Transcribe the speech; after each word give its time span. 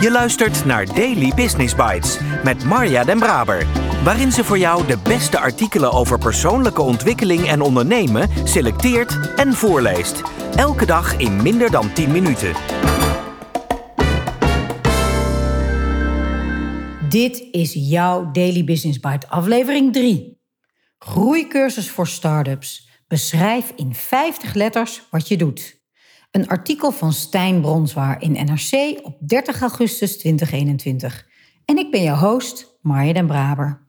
Je 0.00 0.10
luistert 0.10 0.64
naar 0.64 0.86
Daily 0.86 1.32
Business 1.34 1.74
Bites 1.74 2.18
met 2.44 2.64
Marja 2.64 3.04
Den 3.04 3.18
Braber, 3.18 3.66
waarin 4.04 4.32
ze 4.32 4.44
voor 4.44 4.58
jou 4.58 4.86
de 4.86 4.98
beste 4.98 5.38
artikelen 5.38 5.92
over 5.92 6.18
persoonlijke 6.18 6.82
ontwikkeling 6.82 7.48
en 7.48 7.60
ondernemen 7.60 8.28
selecteert 8.48 9.34
en 9.36 9.52
voorleest. 9.52 10.22
Elke 10.56 10.86
dag 10.86 11.16
in 11.16 11.42
minder 11.42 11.70
dan 11.70 11.92
10 11.92 12.10
minuten. 12.10 12.52
Dit 17.08 17.44
is 17.50 17.72
jouw 17.74 18.30
Daily 18.30 18.64
Business 18.64 19.00
Bite, 19.00 19.28
aflevering 19.28 19.92
3. 19.92 20.40
Groeicursus 20.98 21.90
voor 21.90 22.06
startups. 22.06 22.88
Beschrijf 23.08 23.72
in 23.76 23.94
50 23.94 24.54
letters 24.54 25.02
wat 25.10 25.28
je 25.28 25.36
doet. 25.36 25.79
Een 26.30 26.48
artikel 26.48 26.92
van 26.92 27.12
Stijn 27.12 27.60
Bronswaar 27.60 28.22
in 28.22 28.32
NRC 28.32 29.00
op 29.02 29.16
30 29.20 29.60
augustus 29.60 30.18
2021. 30.18 31.26
En 31.64 31.78
ik 31.78 31.90
ben 31.90 32.02
jouw 32.02 32.16
host, 32.16 32.78
Marja 32.82 33.12
den 33.12 33.26
Braber. 33.26 33.88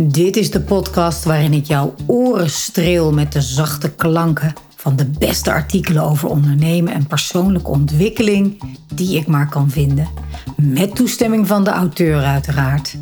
Dit 0.00 0.36
is 0.36 0.50
de 0.50 0.60
podcast 0.60 1.24
waarin 1.24 1.52
ik 1.52 1.64
jouw 1.64 1.94
oren 2.06 2.50
streel 2.50 3.12
met 3.12 3.32
de 3.32 3.40
zachte 3.40 3.94
klanken 3.94 4.52
van 4.76 4.96
de 4.96 5.10
beste 5.18 5.52
artikelen 5.52 6.02
over 6.02 6.28
ondernemen 6.28 6.92
en 6.92 7.06
persoonlijke 7.06 7.70
ontwikkeling 7.70 8.62
die 8.94 9.18
ik 9.18 9.26
maar 9.26 9.48
kan 9.48 9.70
vinden. 9.70 10.08
Met 10.56 10.96
toestemming 10.96 11.46
van 11.46 11.64
de 11.64 11.70
auteur 11.70 12.22
uiteraard. 12.22 12.96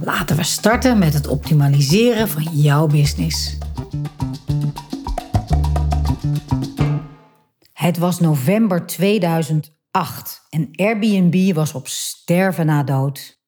Laten 0.00 0.36
we 0.36 0.42
starten 0.42 0.98
met 0.98 1.14
het 1.14 1.26
optimaliseren 1.26 2.28
van 2.28 2.42
jouw 2.42 2.86
business. 2.86 3.58
Het 7.80 7.98
was 7.98 8.20
november 8.20 8.86
2008 8.86 10.46
en 10.48 10.68
Airbnb 10.72 11.54
was 11.54 11.74
op 11.74 11.88
sterven 11.88 12.66
na 12.66 12.82
dood. 12.82 13.40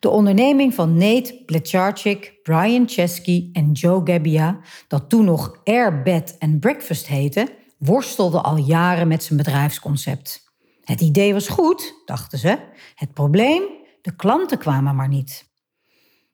De 0.00 0.08
onderneming 0.08 0.74
van 0.74 0.96
Nate 0.96 1.42
Blecharczyk, 1.46 2.38
Brian 2.42 2.88
Chesky 2.88 3.48
en 3.52 3.72
Joe 3.72 4.00
Gebbia, 4.04 4.60
dat 4.88 5.08
toen 5.08 5.24
nog 5.24 5.60
Air 5.64 6.02
Bed 6.02 6.36
and 6.38 6.60
Breakfast 6.60 7.06
heette, 7.06 7.54
worstelde 7.78 8.40
al 8.40 8.56
jaren 8.56 9.08
met 9.08 9.22
zijn 9.22 9.38
bedrijfsconcept. 9.38 10.44
Het 10.84 11.00
idee 11.00 11.32
was 11.32 11.48
goed, 11.48 12.02
dachten 12.04 12.38
ze. 12.38 12.58
Het 12.94 13.12
probleem? 13.12 13.62
De 14.00 14.16
klanten 14.16 14.58
kwamen 14.58 14.96
maar 14.96 15.08
niet. 15.08 15.50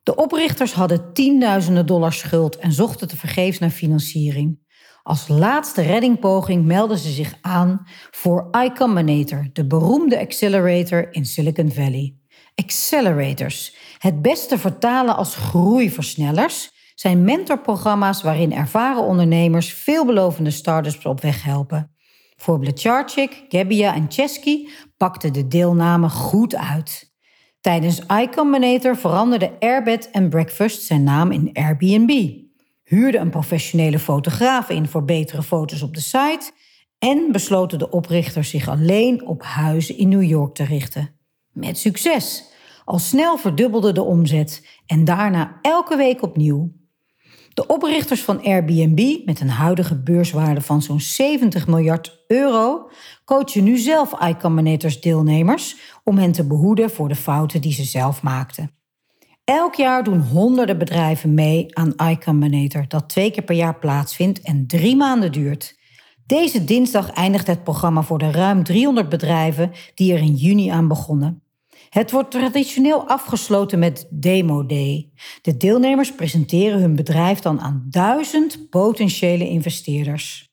De 0.03 0.15
oprichters 0.15 0.73
hadden 0.73 1.13
tienduizenden 1.13 1.85
dollars 1.85 2.17
schuld 2.17 2.57
en 2.57 2.71
zochten 2.71 3.07
tevergeefs 3.07 3.59
naar 3.59 3.69
financiering. 3.69 4.65
Als 5.07 5.27
laatste 5.27 5.81
reddingpoging 5.81 6.65
melden 6.65 6.97
ze 6.97 7.09
zich 7.09 7.37
aan 7.41 7.87
voor 8.11 8.49
I 8.63 8.71
Combinator, 8.73 9.49
de 9.53 9.67
beroemde 9.67 10.19
accelerator 10.19 11.07
in 11.13 11.25
Silicon 11.25 11.71
Valley. 11.71 12.15
Accelerators, 12.55 13.75
het 13.97 14.21
beste 14.21 14.57
vertalen 14.57 15.15
als 15.15 15.35
groeiversnellers, 15.35 16.71
zijn 16.95 17.23
mentorprogramma's 17.23 18.21
waarin 18.21 18.53
ervaren 18.53 19.03
ondernemers 19.03 19.73
veelbelovende 19.73 20.51
startups 20.51 21.05
op 21.05 21.21
weg 21.21 21.43
helpen. 21.43 21.95
Voor 22.35 22.59
Blecharczyk, 22.59 23.45
Gebbia 23.49 23.95
en 23.95 24.05
Chesky 24.09 24.67
pakte 24.97 25.31
de 25.31 25.47
deelname 25.47 26.09
goed 26.09 26.55
uit. 26.55 27.15
Tijdens 27.61 27.99
I 28.21 28.29
Combinator 28.35 28.97
veranderde 28.97 29.51
Airbed 29.59 30.09
and 30.11 30.29
Breakfast 30.29 30.81
zijn 30.81 31.03
naam 31.03 31.31
in 31.31 31.49
Airbnb 31.53 32.45
huurde 32.87 33.17
een 33.17 33.29
professionele 33.29 33.99
fotograaf 33.99 34.69
in 34.69 34.87
voor 34.87 35.05
betere 35.05 35.43
foto's 35.43 35.81
op 35.81 35.93
de 35.93 36.01
site 36.01 36.51
en 36.99 37.31
besloten 37.31 37.79
de 37.79 37.89
oprichters 37.89 38.49
zich 38.49 38.67
alleen 38.67 39.27
op 39.27 39.43
huizen 39.43 39.97
in 39.97 40.09
New 40.09 40.23
York 40.23 40.55
te 40.55 40.63
richten. 40.63 41.15
Met 41.53 41.77
succes. 41.77 42.43
Al 42.85 42.99
snel 42.99 43.37
verdubbelde 43.37 43.91
de 43.91 44.03
omzet 44.03 44.67
en 44.85 45.05
daarna 45.05 45.59
elke 45.61 45.95
week 45.95 46.21
opnieuw. 46.21 46.71
De 47.53 47.67
oprichters 47.67 48.21
van 48.21 48.43
Airbnb, 48.43 49.25
met 49.25 49.39
een 49.39 49.49
huidige 49.49 49.95
beurswaarde 49.95 50.61
van 50.61 50.81
zo'n 50.81 50.99
70 50.99 51.67
miljard 51.67 52.23
euro, 52.27 52.89
coachen 53.25 53.63
nu 53.63 53.77
zelf 53.77 54.21
iCombinators 54.21 55.01
deelnemers 55.01 55.75
om 56.03 56.17
hen 56.17 56.31
te 56.31 56.47
behoeden 56.47 56.89
voor 56.89 57.07
de 57.07 57.15
fouten 57.15 57.61
die 57.61 57.73
ze 57.73 57.83
zelf 57.83 58.21
maakten. 58.21 58.76
Elk 59.47 59.75
jaar 59.75 60.03
doen 60.03 60.19
honderden 60.19 60.77
bedrijven 60.77 61.33
mee 61.33 61.65
aan 61.75 61.93
iCombinator, 62.09 62.85
dat 62.87 63.09
twee 63.09 63.31
keer 63.31 63.43
per 63.43 63.55
jaar 63.55 63.79
plaatsvindt 63.79 64.41
en 64.41 64.67
drie 64.67 64.95
maanden 64.95 65.31
duurt. 65.31 65.79
Deze 66.25 66.63
dinsdag 66.63 67.11
eindigt 67.11 67.47
het 67.47 67.63
programma 67.63 68.01
voor 68.01 68.17
de 68.17 68.31
ruim 68.31 68.63
300 68.63 69.09
bedrijven 69.09 69.71
die 69.93 70.13
er 70.13 70.19
in 70.19 70.33
juni 70.33 70.67
aan 70.67 70.87
begonnen. 70.87 71.41
Het 71.89 72.11
wordt 72.11 72.31
traditioneel 72.31 73.07
afgesloten 73.07 73.79
met 73.79 74.07
Demo 74.09 74.65
Day. 74.65 75.09
De 75.41 75.57
deelnemers 75.57 76.15
presenteren 76.15 76.79
hun 76.79 76.95
bedrijf 76.95 77.39
dan 77.39 77.61
aan 77.61 77.85
duizend 77.89 78.69
potentiële 78.69 79.49
investeerders. 79.49 80.49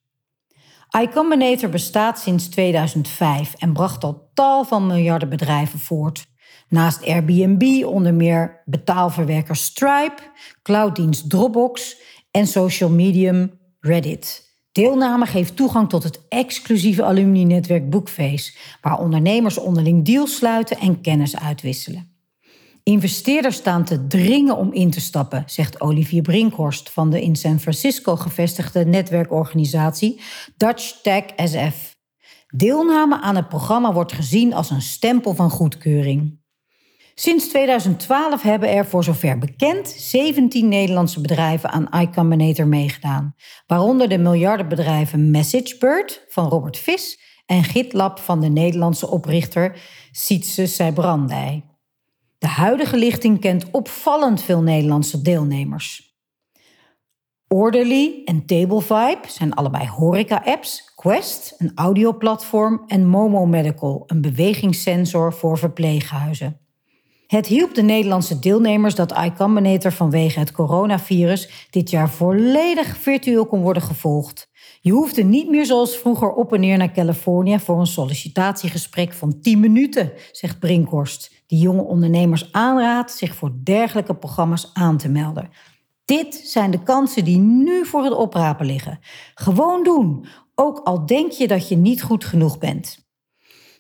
iCombinator 1.01 1.69
bestaat 1.69 2.19
sinds 2.19 2.49
2005 2.49 3.55
en 3.55 3.73
bracht 3.73 4.05
al 4.05 4.31
tal 4.35 4.65
van 4.65 4.87
miljarden 4.87 5.29
bedrijven 5.29 5.79
voort. 5.79 6.33
Naast 6.69 7.07
Airbnb 7.07 7.85
onder 7.85 8.15
meer 8.15 8.63
betaalverwerker 8.65 9.57
Stripe, 9.57 10.23
clouddienst 10.63 11.31
Dropbox 11.31 11.97
en 12.31 12.47
social 12.47 12.91
medium 12.91 13.59
Reddit. 13.81 14.53
Deelname 14.73 15.27
geeft 15.27 15.57
toegang 15.57 15.89
tot 15.89 16.03
het 16.03 16.21
exclusieve 16.29 17.05
alumni-netwerk 17.05 17.91
Bookface, 17.91 18.55
waar 18.81 18.99
ondernemers 18.99 19.59
onderling 19.59 20.05
deals 20.05 20.37
sluiten 20.37 20.79
en 20.79 21.01
kennis 21.01 21.37
uitwisselen. 21.37 22.13
Investeerders 22.83 23.57
staan 23.57 23.85
te 23.85 24.07
dringen 24.07 24.57
om 24.57 24.73
in 24.73 24.91
te 24.91 25.01
stappen, 25.01 25.43
zegt 25.47 25.81
Olivier 25.81 26.23
Brinkhorst 26.23 26.91
van 26.91 27.11
de 27.11 27.23
in 27.23 27.37
San 27.37 27.61
Francisco 27.61 28.17
gevestigde 28.17 28.85
netwerkorganisatie 28.85 30.21
Dutch 30.57 31.01
Tech 31.03 31.25
SF. 31.37 31.97
Deelname 32.57 33.21
aan 33.21 33.37
het 33.37 33.49
programma 33.49 33.93
wordt 33.93 34.13
gezien 34.13 34.55
als 34.55 34.71
een 34.71 34.83
stempel 34.83 35.35
van 35.35 35.51
goedkeuring. 35.51 36.43
Sinds 37.15 37.49
2012 37.49 38.43
hebben 38.43 38.69
er 38.69 38.87
voor 38.87 39.05
zover 39.05 39.39
bekend 39.39 39.89
17 39.89 40.69
Nederlandse 40.69 41.21
bedrijven 41.21 41.71
aan 41.71 42.01
iCombinator 42.01 42.67
meegedaan, 42.67 43.35
waaronder 43.67 44.09
de 44.09 44.19
miljardenbedrijven 44.19 45.31
MessageBird 45.31 46.25
van 46.29 46.49
Robert 46.49 46.79
Vis 46.79 47.21
en 47.47 47.65
GitLab 47.65 48.19
van 48.19 48.41
de 48.41 48.49
Nederlandse 48.49 49.11
oprichter 49.11 49.81
Sietse 50.11 50.67
Seibrandij. 50.67 51.65
De 52.39 52.47
huidige 52.47 52.97
lichting 52.97 53.41
kent 53.41 53.71
opvallend 53.71 54.43
veel 54.43 54.63
Nederlandse 54.63 55.23
deelnemers. 55.23 56.17
Orderly 57.49 58.23
en 58.25 58.47
TableVibe 58.47 59.29
zijn 59.29 59.55
allebei 59.55 59.89
horeca-apps, 59.89 60.93
Quest, 60.95 61.55
een 61.59 61.73
audioplatform 61.75 62.83
en 62.87 63.07
Momo 63.07 63.47
Medical, 63.47 64.03
een 64.07 64.21
bewegingssensor 64.21 65.33
voor 65.33 65.59
verpleeghuizen. 65.59 66.64
Het 67.27 67.47
hielp 67.47 67.75
de 67.75 67.83
Nederlandse 67.83 68.39
deelnemers 68.39 68.95
dat 68.95 69.19
iCombinator 69.19 69.93
vanwege 69.93 70.39
het 70.39 70.53
coronavirus 70.53 71.69
dit 71.71 71.91
jaar 71.91 72.11
volledig 72.11 72.97
virtueel 72.97 73.47
kon 73.47 73.61
worden 73.61 73.83
gevolgd. 73.83 74.51
Je 74.81 74.93
hoefde 74.93 75.23
niet 75.23 75.51
meer 75.51 75.67
zoals 75.67 75.97
vroeger 75.97 76.33
op 76.33 76.53
en 76.53 76.61
neer 76.61 76.79
naar 76.79 76.93
Californië 76.93 77.59
voor 77.59 77.81
een 77.81 77.87
sollicitatiegesprek 77.87 79.13
van 79.13 79.41
10 79.41 79.61
minuten, 79.61 80.13
zegt 80.33 80.59
Brinkhorst, 80.59 81.43
die 81.47 81.59
jonge 81.59 81.83
ondernemers 81.83 82.53
aanraadt 82.53 83.13
zich 83.13 83.35
voor 83.35 83.53
dergelijke 83.63 84.15
programma's 84.15 84.71
aan 84.73 84.97
te 84.97 85.09
melden. 85.09 85.51
Dit 86.05 86.35
zijn 86.35 86.71
de 86.71 86.83
kansen 86.83 87.25
die 87.25 87.39
nu 87.39 87.87
voor 87.87 88.05
het 88.05 88.15
oprapen 88.15 88.67
liggen. 88.67 88.99
Gewoon 89.35 89.83
doen, 89.83 90.27
ook 90.55 90.79
al 90.79 91.07
denk 91.07 91.31
je 91.31 91.49
dat 91.49 91.69
je 91.69 91.77
niet 91.77 92.03
goed 92.03 92.25
genoeg 92.25 92.59
bent. 92.59 93.04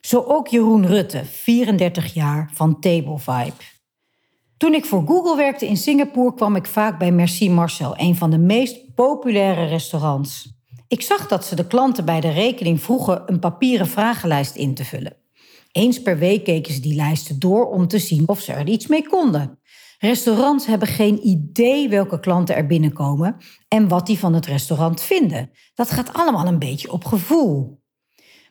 Zo 0.04 0.24
ook 0.26 0.48
Jeroen 0.48 0.86
Rutte, 0.86 1.24
34 1.24 2.14
jaar, 2.14 2.50
van 2.54 2.80
Table 2.80 3.18
Vibe. 3.18 3.52
Toen 4.56 4.74
ik 4.74 4.84
voor 4.84 5.06
Google 5.06 5.36
werkte 5.36 5.66
in 5.66 5.76
Singapore 5.76 6.34
kwam 6.34 6.56
ik 6.56 6.66
vaak 6.66 6.98
bij 6.98 7.12
Merci 7.12 7.50
Marcel, 7.50 7.98
een 7.98 8.16
van 8.16 8.30
de 8.30 8.38
meest 8.38 8.94
populaire 8.94 9.64
restaurants. 9.64 10.52
Ik 10.88 11.02
zag 11.02 11.28
dat 11.28 11.44
ze 11.44 11.54
de 11.54 11.66
klanten 11.66 12.04
bij 12.04 12.20
de 12.20 12.30
rekening 12.30 12.80
vroegen 12.80 13.22
een 13.26 13.38
papieren 13.38 13.86
vragenlijst 13.86 14.56
in 14.56 14.74
te 14.74 14.84
vullen. 14.84 15.16
Eens 15.72 16.02
per 16.02 16.18
week 16.18 16.44
keken 16.44 16.74
ze 16.74 16.80
die 16.80 16.94
lijsten 16.94 17.38
door 17.38 17.70
om 17.70 17.88
te 17.88 17.98
zien 17.98 18.28
of 18.28 18.40
ze 18.40 18.52
er 18.52 18.68
iets 18.68 18.86
mee 18.86 19.08
konden. 19.08 19.58
Restaurants 19.98 20.66
hebben 20.66 20.88
geen 20.88 21.26
idee 21.26 21.88
welke 21.88 22.20
klanten 22.20 22.56
er 22.56 22.66
binnenkomen 22.66 23.36
en 23.68 23.88
wat 23.88 24.06
die 24.06 24.18
van 24.18 24.34
het 24.34 24.46
restaurant 24.46 25.00
vinden. 25.00 25.50
Dat 25.74 25.90
gaat 25.90 26.12
allemaal 26.12 26.46
een 26.46 26.58
beetje 26.58 26.92
op 26.92 27.04
gevoel. 27.04 27.82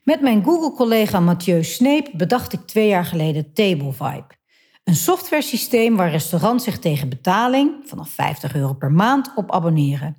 Met 0.03 0.21
mijn 0.21 0.43
Google-collega 0.43 1.19
Mathieu 1.19 1.63
Sneep 1.63 2.09
bedacht 2.13 2.53
ik 2.53 2.59
twee 2.65 2.87
jaar 2.87 3.05
geleden 3.05 3.53
TableVibe. 3.53 4.27
Een 4.83 4.95
softwaresysteem 4.95 5.95
waar 5.95 6.11
restaurants 6.11 6.63
zich 6.63 6.79
tegen 6.79 7.09
betaling, 7.09 7.71
vanaf 7.85 8.09
50 8.09 8.55
euro 8.55 8.73
per 8.73 8.91
maand, 8.91 9.31
op 9.35 9.51
abonneren. 9.51 10.17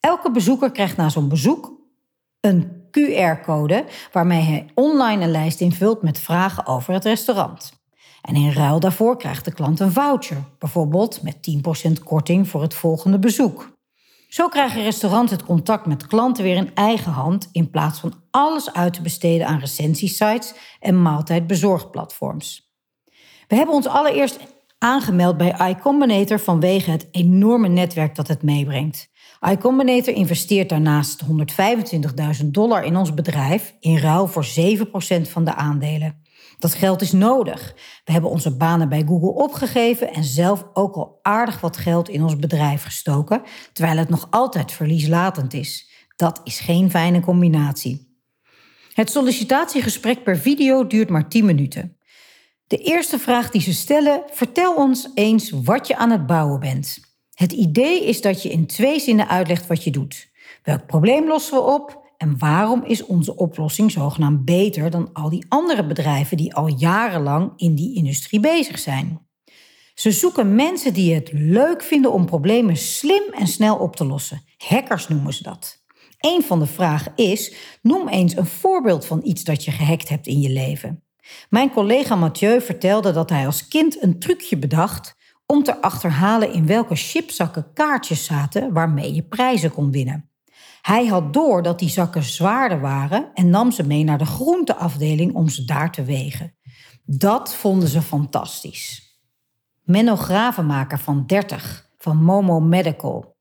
Elke 0.00 0.30
bezoeker 0.30 0.70
krijgt 0.70 0.96
na 0.96 1.08
zo'n 1.08 1.28
bezoek 1.28 1.72
een 2.40 2.70
QR-code 2.90 3.84
waarmee 4.12 4.42
hij 4.42 4.66
online 4.74 5.24
een 5.24 5.30
lijst 5.30 5.60
invult 5.60 6.02
met 6.02 6.18
vragen 6.18 6.66
over 6.66 6.92
het 6.92 7.04
restaurant. 7.04 7.72
En 8.22 8.34
in 8.34 8.52
ruil 8.52 8.80
daarvoor 8.80 9.16
krijgt 9.16 9.44
de 9.44 9.52
klant 9.52 9.80
een 9.80 9.92
voucher, 9.92 10.44
bijvoorbeeld 10.58 11.22
met 11.22 11.36
10% 11.90 12.02
korting 12.04 12.48
voor 12.48 12.62
het 12.62 12.74
volgende 12.74 13.18
bezoek. 13.18 13.75
Zo 14.28 14.48
krijgen 14.48 14.82
restaurants 14.82 15.32
het 15.32 15.44
contact 15.44 15.86
met 15.86 16.06
klanten 16.06 16.44
weer 16.44 16.56
in 16.56 16.74
eigen 16.74 17.12
hand 17.12 17.48
in 17.52 17.70
plaats 17.70 18.00
van 18.00 18.14
alles 18.30 18.72
uit 18.72 18.92
te 18.92 19.02
besteden 19.02 19.46
aan 19.46 19.58
recensiesites 19.58 20.54
en 20.80 21.02
maaltijdbezorgplatforms. 21.02 22.74
We 23.48 23.56
hebben 23.56 23.74
ons 23.74 23.86
allereerst 23.86 24.38
aangemeld 24.78 25.36
bij 25.36 25.70
iCombinator 25.70 26.40
vanwege 26.40 26.90
het 26.90 27.08
enorme 27.10 27.68
netwerk 27.68 28.14
dat 28.14 28.28
het 28.28 28.42
meebrengt. 28.42 29.10
iCombinator 29.50 30.14
investeert 30.14 30.68
daarnaast 30.68 31.22
125.000 32.42 32.46
dollar 32.46 32.84
in 32.84 32.96
ons 32.96 33.14
bedrijf 33.14 33.74
in 33.80 33.98
ruil 33.98 34.26
voor 34.26 34.46
7% 34.46 34.48
van 35.22 35.44
de 35.44 35.54
aandelen. 35.54 36.22
Dat 36.58 36.74
geld 36.74 37.02
is 37.02 37.12
nodig. 37.12 37.74
We 38.04 38.12
hebben 38.12 38.30
onze 38.30 38.56
banen 38.56 38.88
bij 38.88 39.04
Google 39.06 39.32
opgegeven 39.32 40.12
en 40.12 40.24
zelf 40.24 40.66
ook 40.72 40.94
al 40.94 41.18
aardig 41.22 41.60
wat 41.60 41.76
geld 41.76 42.08
in 42.08 42.22
ons 42.22 42.36
bedrijf 42.36 42.82
gestoken, 42.82 43.42
terwijl 43.72 43.98
het 43.98 44.08
nog 44.08 44.26
altijd 44.30 44.72
verlieslatend 44.72 45.54
is. 45.54 45.90
Dat 46.16 46.40
is 46.44 46.60
geen 46.60 46.90
fijne 46.90 47.20
combinatie. 47.20 48.14
Het 48.92 49.10
sollicitatiegesprek 49.10 50.22
per 50.22 50.38
video 50.38 50.86
duurt 50.86 51.08
maar 51.08 51.28
10 51.28 51.44
minuten. 51.44 51.96
De 52.66 52.76
eerste 52.76 53.18
vraag 53.18 53.50
die 53.50 53.60
ze 53.60 53.72
stellen: 53.72 54.22
vertel 54.30 54.74
ons 54.74 55.10
eens 55.14 55.50
wat 55.50 55.86
je 55.86 55.96
aan 55.96 56.10
het 56.10 56.26
bouwen 56.26 56.60
bent. 56.60 57.00
Het 57.32 57.52
idee 57.52 58.04
is 58.04 58.20
dat 58.20 58.42
je 58.42 58.48
in 58.48 58.66
twee 58.66 59.00
zinnen 59.00 59.28
uitlegt 59.28 59.66
wat 59.66 59.84
je 59.84 59.90
doet. 59.90 60.30
Welk 60.62 60.86
probleem 60.86 61.26
lossen 61.26 61.56
we 61.56 61.62
op 61.62 62.05
en 62.16 62.38
waarom 62.38 62.84
is 62.84 63.04
onze 63.04 63.36
oplossing 63.36 63.90
zogenaamd 63.90 64.44
beter 64.44 64.90
dan 64.90 65.10
al 65.12 65.28
die 65.28 65.46
andere 65.48 65.86
bedrijven 65.86 66.36
die 66.36 66.54
al 66.54 66.66
jarenlang 66.66 67.52
in 67.56 67.74
die 67.74 67.94
industrie 67.94 68.40
bezig 68.40 68.78
zijn? 68.78 69.26
Ze 69.94 70.12
zoeken 70.12 70.54
mensen 70.54 70.94
die 70.94 71.14
het 71.14 71.30
leuk 71.32 71.82
vinden 71.82 72.12
om 72.12 72.26
problemen 72.26 72.76
slim 72.76 73.22
en 73.32 73.46
snel 73.46 73.76
op 73.76 73.96
te 73.96 74.04
lossen. 74.06 74.42
Hackers 74.56 75.08
noemen 75.08 75.32
ze 75.32 75.42
dat. 75.42 75.84
Een 76.18 76.42
van 76.42 76.58
de 76.58 76.66
vragen 76.66 77.12
is: 77.14 77.54
noem 77.82 78.08
eens 78.08 78.36
een 78.36 78.46
voorbeeld 78.46 79.06
van 79.06 79.20
iets 79.24 79.44
dat 79.44 79.64
je 79.64 79.70
gehackt 79.70 80.08
hebt 80.08 80.26
in 80.26 80.40
je 80.40 80.50
leven. 80.50 81.02
Mijn 81.50 81.70
collega 81.70 82.14
Mathieu 82.14 82.60
vertelde 82.60 83.12
dat 83.12 83.30
hij 83.30 83.46
als 83.46 83.68
kind 83.68 84.02
een 84.02 84.18
trucje 84.18 84.58
bedacht 84.58 85.16
om 85.46 85.62
te 85.62 85.82
achterhalen 85.82 86.52
in 86.52 86.66
welke 86.66 86.94
chipzakken 86.94 87.72
kaartjes 87.72 88.24
zaten 88.24 88.72
waarmee 88.72 89.14
je 89.14 89.22
prijzen 89.22 89.72
kon 89.72 89.90
winnen. 89.90 90.30
Hij 90.86 91.06
had 91.06 91.32
door 91.32 91.62
dat 91.62 91.78
die 91.78 91.88
zakken 91.88 92.22
zwaarder 92.22 92.80
waren 92.80 93.30
en 93.34 93.50
nam 93.50 93.70
ze 93.70 93.86
mee 93.86 94.04
naar 94.04 94.18
de 94.18 94.26
groenteafdeling 94.26 95.34
om 95.34 95.48
ze 95.48 95.64
daar 95.64 95.92
te 95.92 96.04
wegen. 96.04 96.56
Dat 97.04 97.54
vonden 97.54 97.88
ze 97.88 98.02
fantastisch. 98.02 99.18
Menno 99.82 100.16
Gravenmaker 100.16 100.98
van 100.98 101.26
30 101.26 101.90
van 101.98 102.16
Momo 102.16 102.60
Medical. 102.60 103.36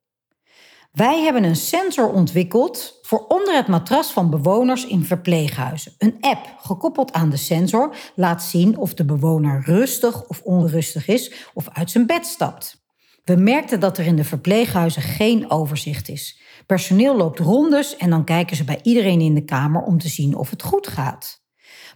Wij 0.91 1.21
hebben 1.21 1.43
een 1.43 1.55
sensor 1.55 2.11
ontwikkeld 2.11 2.99
voor 3.01 3.25
onder 3.27 3.55
het 3.55 3.67
matras 3.67 4.11
van 4.11 4.29
bewoners 4.29 4.85
in 4.85 5.03
verpleeghuizen. 5.03 5.93
Een 5.97 6.17
app 6.19 6.55
gekoppeld 6.57 7.13
aan 7.13 7.29
de 7.29 7.37
sensor 7.37 7.95
laat 8.15 8.43
zien 8.43 8.77
of 8.77 8.93
de 8.93 9.05
bewoner 9.05 9.61
rustig 9.65 10.27
of 10.27 10.41
onrustig 10.41 11.07
is 11.07 11.49
of 11.53 11.69
uit 11.69 11.91
zijn 11.91 12.05
bed 12.05 12.25
stapt. 12.25 12.84
We 13.25 13.35
merkten 13.35 13.79
dat 13.79 13.97
er 13.97 14.05
in 14.05 14.15
de 14.15 14.23
verpleeghuizen 14.23 15.01
geen 15.01 15.51
overzicht 15.51 16.09
is. 16.09 16.39
Personeel 16.65 17.15
loopt 17.15 17.39
rondes 17.39 17.97
en 17.97 18.09
dan 18.09 18.23
kijken 18.23 18.55
ze 18.55 18.63
bij 18.63 18.79
iedereen 18.83 19.21
in 19.21 19.33
de 19.33 19.45
kamer 19.45 19.81
om 19.81 19.97
te 19.97 20.07
zien 20.07 20.35
of 20.35 20.49
het 20.49 20.63
goed 20.63 20.87
gaat. 20.87 21.43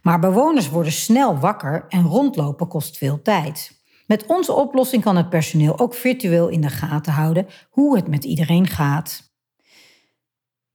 Maar 0.01 0.19
bewoners 0.19 0.69
worden 0.69 0.91
snel 0.91 1.37
wakker 1.37 1.85
en 1.89 2.03
rondlopen 2.03 2.67
kost 2.67 2.97
veel 2.97 3.21
tijd. 3.21 3.81
Met 4.07 4.25
onze 4.25 4.53
oplossing 4.53 5.03
kan 5.03 5.15
het 5.15 5.29
personeel 5.29 5.79
ook 5.79 5.93
virtueel 5.93 6.47
in 6.47 6.61
de 6.61 6.69
gaten 6.69 7.13
houden 7.13 7.47
hoe 7.69 7.95
het 7.95 8.07
met 8.07 8.23
iedereen 8.23 8.67
gaat. 8.67 9.33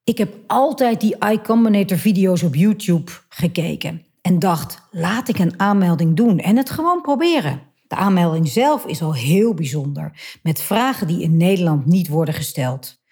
Ik 0.04 0.18
heb 0.18 0.34
altijd 0.46 1.00
die 1.00 1.16
iCombinator 1.30 1.98
video's 1.98 2.42
op 2.42 2.54
YouTube 2.54 3.10
gekeken 3.28 4.04
en 4.22 4.38
dacht: 4.38 4.88
laat 4.90 5.28
ik 5.28 5.38
een 5.38 5.60
aanmelding 5.60 6.16
doen 6.16 6.38
en 6.38 6.56
het 6.56 6.70
gewoon 6.70 7.00
proberen. 7.00 7.73
De 7.86 7.94
aanmelding 7.94 8.48
zelf 8.48 8.86
is 8.86 9.02
al 9.02 9.14
heel 9.14 9.54
bijzonder, 9.54 10.38
met 10.42 10.60
vragen 10.60 11.06
die 11.06 11.22
in 11.22 11.36
Nederland 11.36 11.86
niet 11.86 12.08
worden 12.08 12.34
gesteld. 12.34 13.02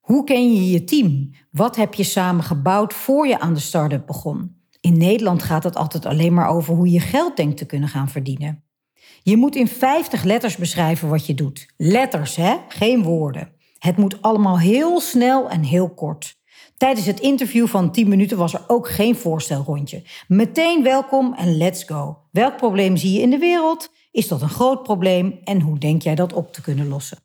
Hoe 0.00 0.24
ken 0.24 0.54
je 0.54 0.70
je 0.70 0.84
team? 0.84 1.30
Wat 1.50 1.76
heb 1.76 1.94
je 1.94 2.04
samen 2.04 2.44
gebouwd 2.44 2.94
voor 2.94 3.26
je 3.26 3.40
aan 3.40 3.54
de 3.54 3.60
start-up 3.60 4.06
begon? 4.06 4.56
In 4.80 4.98
Nederland 4.98 5.42
gaat 5.42 5.64
het 5.64 5.76
altijd 5.76 6.06
alleen 6.06 6.34
maar 6.34 6.48
over 6.48 6.74
hoe 6.74 6.90
je 6.90 7.00
geld 7.00 7.36
denkt 7.36 7.56
te 7.56 7.66
kunnen 7.66 7.88
gaan 7.88 8.08
verdienen. 8.08 8.64
Je 9.22 9.36
moet 9.36 9.56
in 9.56 9.68
50 9.68 10.22
letters 10.22 10.56
beschrijven 10.56 11.08
wat 11.08 11.26
je 11.26 11.34
doet. 11.34 11.72
Letters, 11.76 12.36
hè? 12.36 12.56
Geen 12.68 13.02
woorden. 13.02 13.52
Het 13.78 13.96
moet 13.96 14.22
allemaal 14.22 14.58
heel 14.58 15.00
snel 15.00 15.50
en 15.50 15.62
heel 15.62 15.94
kort. 15.94 16.36
Tijdens 16.76 17.06
het 17.06 17.20
interview 17.20 17.66
van 17.66 17.92
10 17.92 18.08
minuten 18.08 18.36
was 18.36 18.54
er 18.54 18.64
ook 18.66 18.88
geen 18.88 19.16
voorstelrondje. 19.16 20.02
Meteen 20.28 20.82
welkom 20.82 21.34
en 21.34 21.56
let's 21.56 21.84
go. 21.84 22.18
Welk 22.30 22.56
probleem 22.56 22.96
zie 22.96 23.12
je 23.12 23.20
in 23.20 23.30
de 23.30 23.38
wereld? 23.38 23.90
Is 24.14 24.28
dat 24.28 24.42
een 24.42 24.48
groot 24.48 24.82
probleem 24.82 25.40
en 25.44 25.60
hoe 25.60 25.78
denk 25.78 26.02
jij 26.02 26.14
dat 26.14 26.32
op 26.32 26.52
te 26.52 26.60
kunnen 26.60 26.88
lossen? 26.88 27.18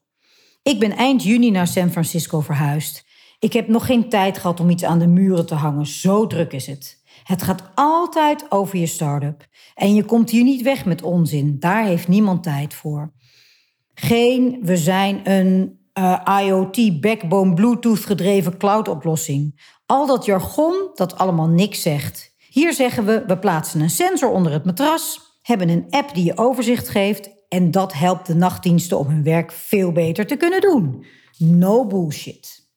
Ik 0.64 0.80
ben 0.80 0.92
eind 0.92 1.24
juni 1.24 1.52
naar 1.52 1.68
San 1.68 1.92
Francisco 1.92 2.42
verhuisd. 2.42 3.06
Ik 3.40 3.54
heb 3.54 3.68
nog 3.68 3.86
geen 3.86 4.10
tijd 4.10 4.38
gehad 4.38 4.60
om 4.60 4.70
iets 4.70 4.84
aan 4.84 5.00
de 5.00 5.08
muren 5.08 5.46
te 5.46 5.56
hangen, 5.56 5.86
zo 5.86 6.28
druk 6.28 6.54
is 6.54 6.68
het. 6.68 7.04
Het 7.24 7.42
gaat 7.42 7.64
altijd 7.76 8.52
over 8.52 8.78
je 8.78 8.86
start-up. 8.86 9.48
En 9.76 9.96
je 9.96 10.04
komt 10.04 10.30
hier 10.30 10.44
niet 10.44 10.62
weg 10.62 10.86
met 10.86 11.02
onzin, 11.02 11.60
daar 11.60 11.86
heeft 11.86 12.08
niemand 12.08 12.44
tijd 12.44 12.74
voor. 12.74 13.14
Geen, 13.94 14.60
we 14.62 14.78
zijn 14.78 15.32
een 15.32 15.80
uh, 15.94 16.42
IoT, 16.44 17.02
backbone, 17.02 17.54
Bluetooth 17.54 18.06
gedreven 18.06 18.58
cloud-oplossing. 18.58 19.62
Al 19.86 20.06
dat 20.06 20.26
jargon 20.26 20.90
dat 20.94 21.18
allemaal 21.18 21.50
niks 21.50 21.82
zegt. 21.82 22.36
Hier 22.50 22.74
zeggen 22.74 23.06
we, 23.06 23.24
we 23.28 23.38
plaatsen 23.38 23.82
een 23.82 23.90
sensor 23.90 24.30
onder 24.30 24.52
het 24.52 24.66
matras, 24.66 25.29
hebben 25.50 25.70
een 25.70 25.86
app 25.90 26.14
die 26.14 26.24
je 26.24 26.38
overzicht 26.38 26.90
geeft 26.90 27.30
en 27.48 27.72
dat 27.72 27.94
helpt 27.94 28.28
de 28.28 28.36
nachtdiensten 28.36 28.98
om 29.00 29.08
hun 29.08 29.24
werk 29.24 29.52
veel 29.52 29.92
beter 29.92 30.28
te 30.28 30.36
kunnen 30.36 30.62
doen. 30.62 31.06
No 31.38 31.88
bullshit. 31.88 32.68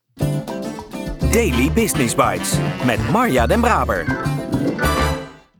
Daily 1.30 1.72
Business 1.72 2.14
Bites 2.14 2.58
met 2.84 3.10
Marja 3.10 3.46
Den 3.46 3.60
Braber. 3.60 4.30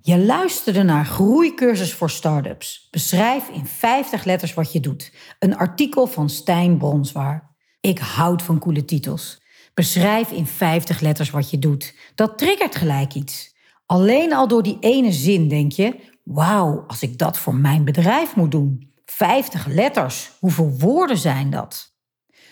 Je 0.00 0.18
luisterde 0.18 0.82
naar 0.82 1.04
Groeicursus 1.04 1.94
voor 1.94 2.10
Startups. 2.10 2.88
Beschrijf 2.90 3.48
in 3.48 3.66
50 3.66 4.24
letters 4.24 4.54
wat 4.54 4.72
je 4.72 4.80
doet. 4.80 5.12
Een 5.38 5.56
artikel 5.56 6.06
van 6.06 6.30
Stijn 6.30 6.78
Bronswaar. 6.78 7.56
Ik 7.80 7.98
houd 7.98 8.42
van 8.42 8.58
coole 8.58 8.84
titels. 8.84 9.42
Beschrijf 9.74 10.30
in 10.30 10.46
50 10.46 11.00
letters 11.00 11.30
wat 11.30 11.50
je 11.50 11.58
doet. 11.58 11.94
Dat 12.14 12.38
triggert 12.38 12.76
gelijk 12.76 13.14
iets. 13.14 13.54
Alleen 13.86 14.34
al 14.34 14.48
door 14.48 14.62
die 14.62 14.76
ene 14.80 15.12
zin 15.12 15.48
denk 15.48 15.72
je: 15.72 15.94
wauw, 16.22 16.84
als 16.86 17.02
ik 17.02 17.18
dat 17.18 17.38
voor 17.38 17.54
mijn 17.54 17.84
bedrijf 17.84 18.36
moet 18.36 18.50
doen. 18.50 18.92
50 19.04 19.66
letters, 19.66 20.30
hoeveel 20.40 20.70
woorden 20.78 21.18
zijn 21.18 21.50
dat? 21.50 21.94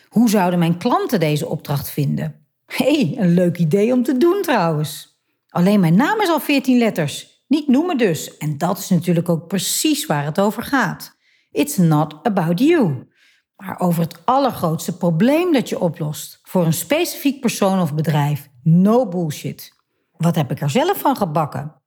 Hoe 0.09 0.29
zouden 0.29 0.59
mijn 0.59 0.79
klanten 0.79 1.21
deze 1.21 1.47
opdracht 1.47 1.91
vinden? 1.91 2.47
Hey, 2.67 3.15
een 3.19 3.35
leuk 3.35 3.59
idee 3.59 3.93
om 3.93 4.03
te 4.03 4.17
doen 4.17 4.43
trouwens. 4.43 5.21
Alleen 5.49 5.81
mijn 5.81 5.95
naam 5.95 6.21
is 6.21 6.29
al 6.29 6.41
14 6.41 6.79
letters. 6.79 7.45
Niet 7.47 7.69
noemen 7.69 7.99
dus. 7.99 8.37
En 8.37 8.59
dat 8.59 8.79
is 8.79 8.89
natuurlijk 8.89 9.29
ook 9.29 9.47
precies 9.47 10.07
waar 10.07 10.25
het 10.25 10.41
over 10.41 10.63
gaat. 10.63 11.17
It's 11.51 11.77
not 11.77 12.19
about 12.23 12.59
you. 12.59 13.09
Maar 13.57 13.81
over 13.81 14.03
het 14.03 14.27
allergrootste 14.27 14.97
probleem 14.97 15.53
dat 15.53 15.69
je 15.69 15.81
oplost. 15.81 16.39
Voor 16.43 16.67
een 16.67 16.73
specifiek 16.73 17.41
persoon 17.41 17.81
of 17.81 17.95
bedrijf. 17.95 18.49
No 18.63 19.09
bullshit. 19.09 19.73
Wat 20.17 20.35
heb 20.35 20.51
ik 20.51 20.61
er 20.61 20.71
zelf 20.71 20.99
van 20.99 21.17
gebakken? 21.17 21.80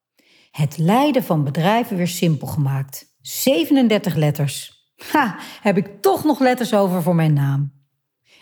Het 0.55 0.77
leiden 0.77 1.23
van 1.23 1.43
bedrijven 1.43 1.97
weer 1.97 2.07
simpel 2.07 2.47
gemaakt. 2.47 3.15
37 3.21 4.15
letters. 4.15 4.71
Ha, 5.11 5.35
heb 5.61 5.77
ik 5.77 6.01
toch 6.01 6.23
nog 6.23 6.39
letters 6.39 6.73
over 6.73 7.01
voor 7.01 7.15
mijn 7.15 7.33
naam. 7.33 7.71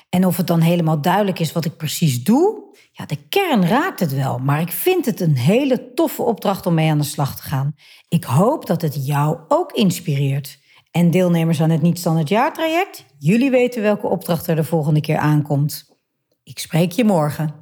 En 0.09 0.25
of 0.25 0.37
het 0.37 0.47
dan 0.47 0.59
helemaal 0.59 1.01
duidelijk 1.01 1.39
is 1.39 1.51
wat 1.51 1.65
ik 1.65 1.77
precies 1.77 2.23
doe, 2.23 2.75
ja, 2.91 3.05
de 3.05 3.27
kern 3.29 3.65
raakt 3.65 3.99
het 3.99 4.13
wel, 4.13 4.37
maar 4.37 4.61
ik 4.61 4.71
vind 4.71 5.05
het 5.05 5.19
een 5.19 5.37
hele 5.37 5.93
toffe 5.93 6.21
opdracht 6.21 6.65
om 6.65 6.73
mee 6.73 6.89
aan 6.89 6.97
de 6.97 7.03
slag 7.03 7.35
te 7.35 7.41
gaan. 7.41 7.75
Ik 8.07 8.23
hoop 8.23 8.65
dat 8.65 8.81
het 8.81 9.05
jou 9.05 9.39
ook 9.47 9.71
inspireert. 9.71 10.59
En 10.91 11.11
deelnemers 11.11 11.61
aan 11.61 11.69
het 11.69 11.81
Niet 11.81 11.99
Standaard 11.99 12.29
Jaartraject, 12.29 13.05
jullie 13.17 13.51
weten 13.51 13.81
welke 13.81 14.07
opdracht 14.07 14.47
er 14.47 14.55
de 14.55 14.63
volgende 14.63 15.01
keer 15.01 15.17
aankomt. 15.17 15.97
Ik 16.43 16.59
spreek 16.59 16.91
je 16.91 17.03
morgen. 17.03 17.61